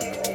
[0.00, 0.33] together.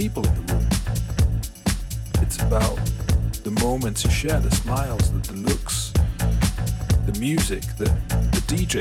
[0.00, 0.66] people in the room.
[2.22, 2.74] It's about
[3.44, 5.92] the moments you share, the smiles, the, the looks,
[7.04, 7.84] the music, the,
[8.32, 8.76] the DJ.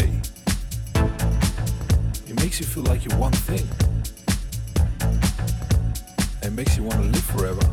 [2.30, 3.68] It makes you feel like you're one thing.
[6.42, 7.68] It makes you want to live forever.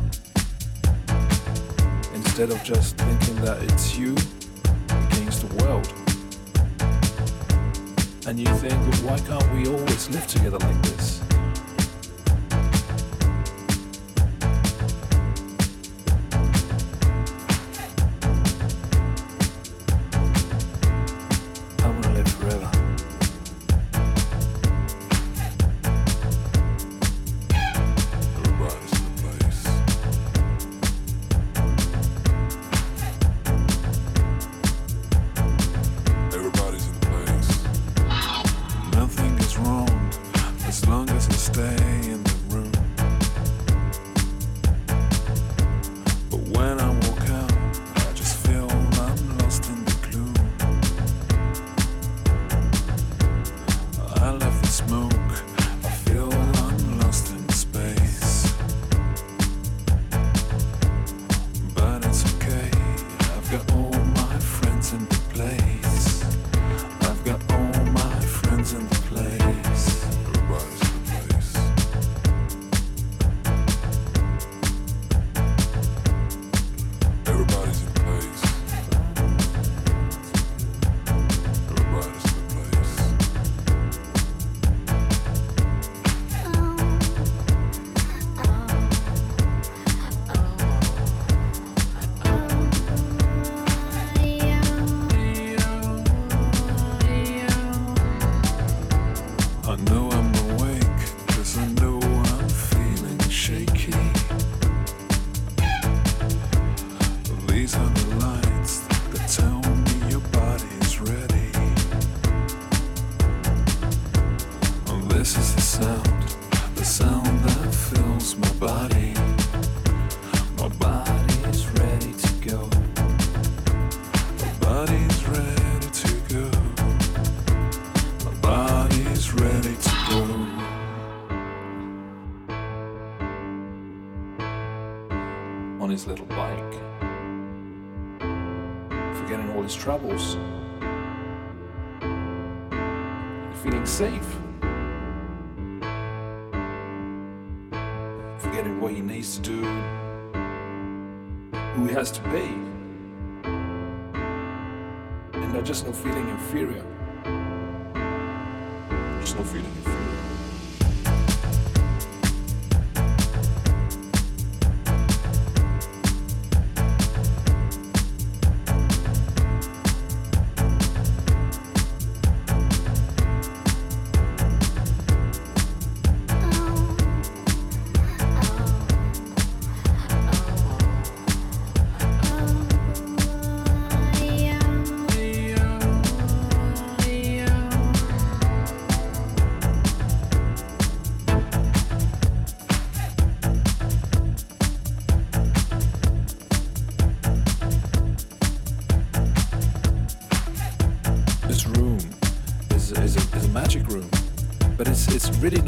[2.17, 4.17] Instead of just thinking that it's you
[5.13, 5.87] against the world.
[8.27, 11.26] And you think, well, why can't we always live together like this?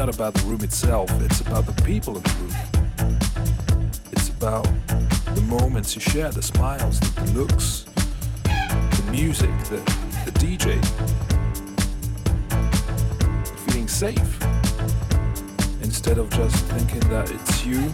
[0.08, 3.18] not about the room itself, it's about the people in the room.
[4.12, 4.66] It's about
[5.34, 7.84] the moments you share, the smiles, the looks,
[8.44, 9.76] the music, the,
[10.24, 10.80] the DJ,
[13.66, 14.40] feeling safe
[15.82, 17.92] instead of just thinking that it's you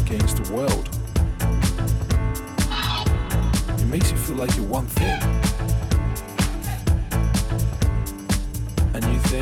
[0.00, 0.88] against the world.
[3.78, 5.25] It makes you feel like you're one thing.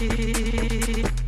[0.00, 1.19] cheek.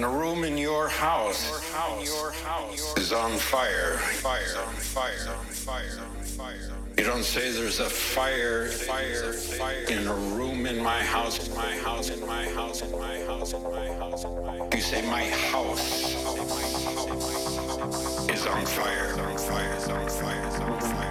[0.00, 1.44] When a room in your house
[2.96, 4.00] is on fire.
[6.96, 8.70] You don't say there's a fire,
[9.90, 13.52] in a room in my house, in my house, in my house, in my house,
[13.52, 14.24] in my house.
[14.74, 16.14] You say my house
[18.30, 21.10] is on fire, on fire, on fire, on fire.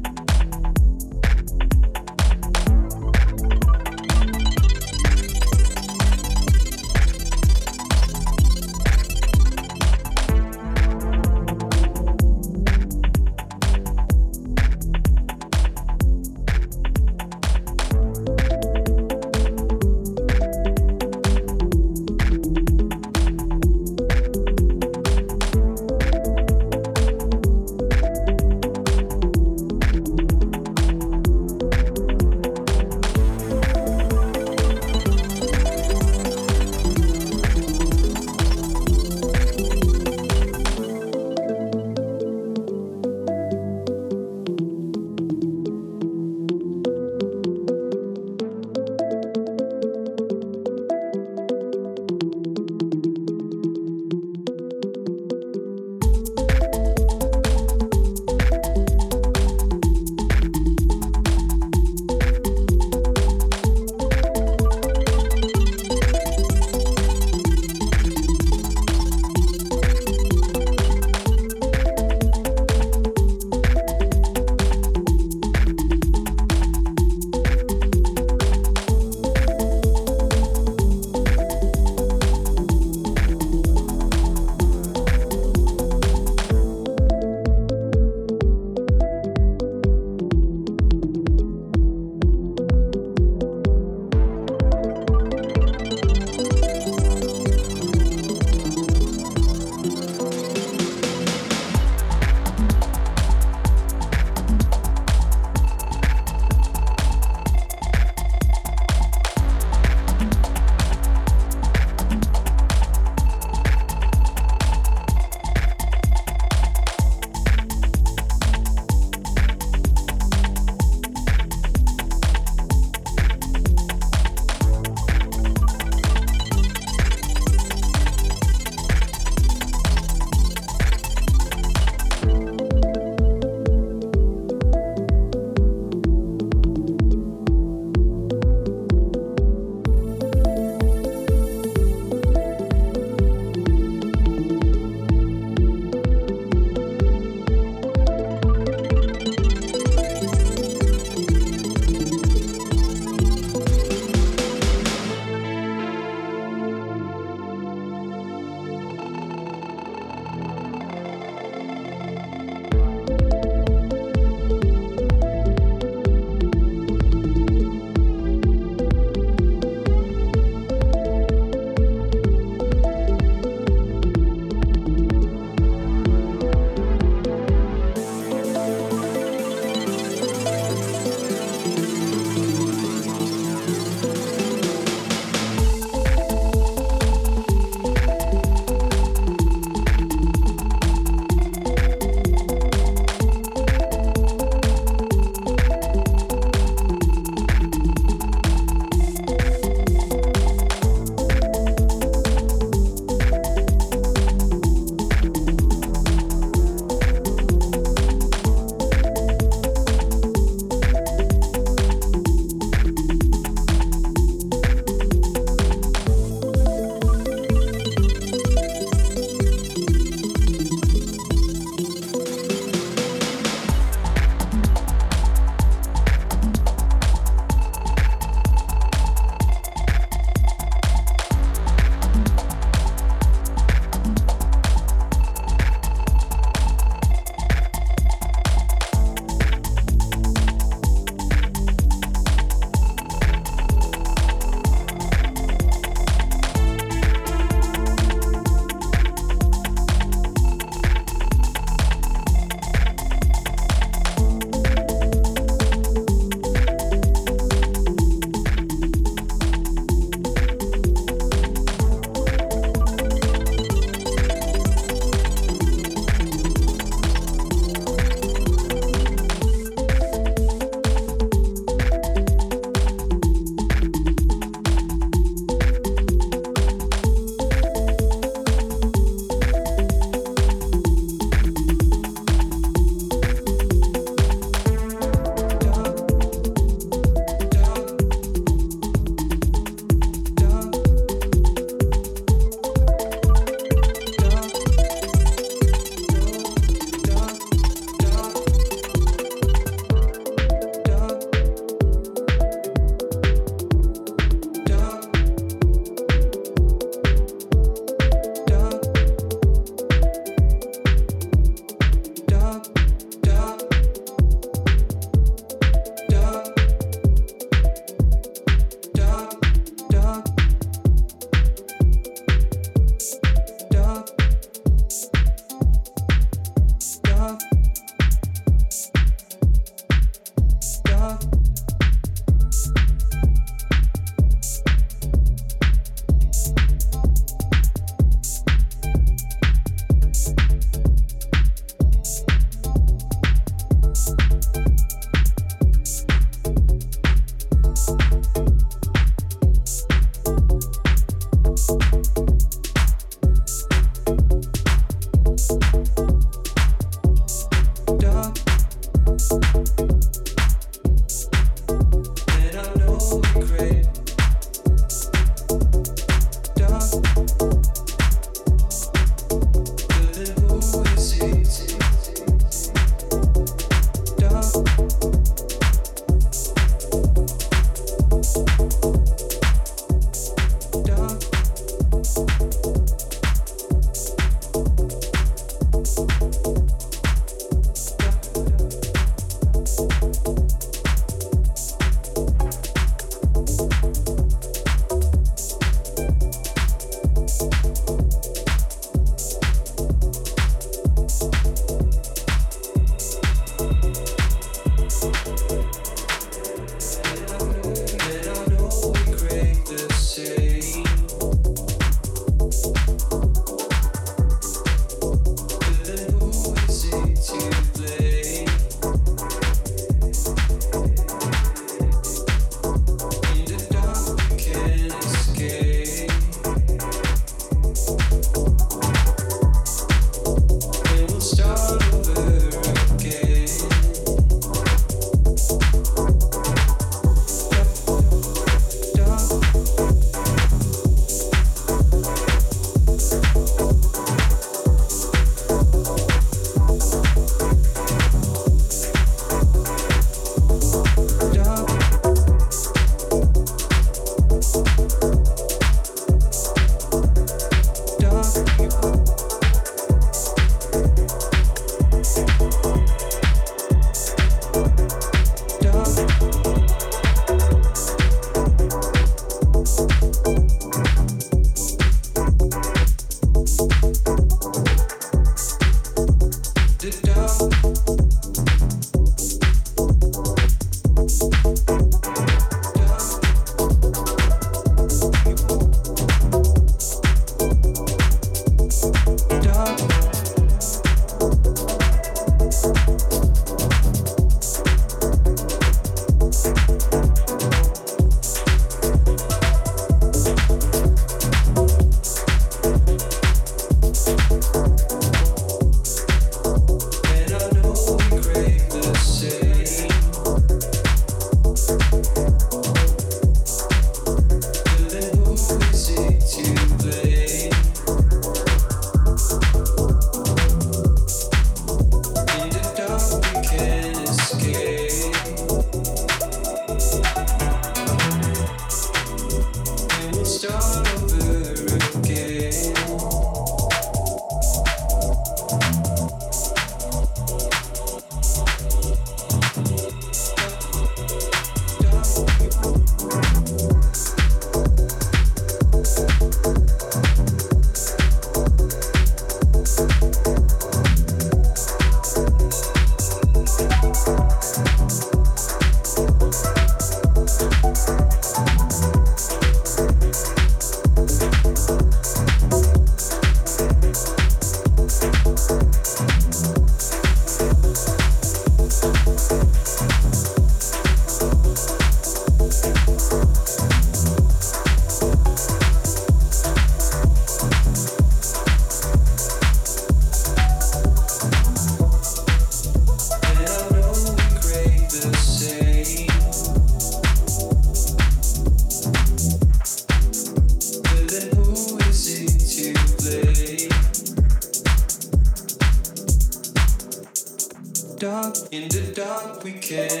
[599.71, 600.00] kid.